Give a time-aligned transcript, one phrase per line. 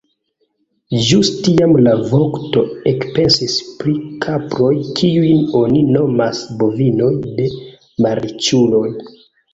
[1.07, 2.63] Ĵus tiam la vokto
[2.93, 3.93] ekpensis pri
[4.25, 7.49] kaproj, kiujn oni nomas bovinoj de
[8.07, 8.87] malriĉuloj.